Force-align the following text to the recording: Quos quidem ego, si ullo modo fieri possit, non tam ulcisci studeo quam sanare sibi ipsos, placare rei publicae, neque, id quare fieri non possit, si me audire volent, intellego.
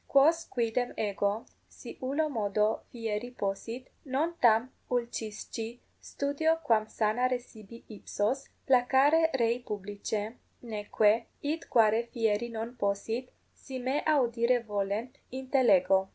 Quos 0.07 0.45
quidem 0.45 0.93
ego, 0.97 1.45
si 1.69 1.95
ullo 2.01 2.27
modo 2.27 2.81
fieri 2.91 3.29
possit, 3.37 3.87
non 4.05 4.33
tam 4.41 4.71
ulcisci 4.89 5.79
studeo 6.01 6.55
quam 6.63 6.87
sanare 6.87 7.37
sibi 7.39 7.83
ipsos, 7.87 8.49
placare 8.65 9.29
rei 9.37 9.59
publicae, 9.59 10.35
neque, 10.63 11.27
id 11.43 11.67
quare 11.69 12.07
fieri 12.11 12.49
non 12.49 12.75
possit, 12.75 13.29
si 13.53 13.77
me 13.77 14.01
audire 14.07 14.63
volent, 14.63 15.15
intellego. 15.31 16.09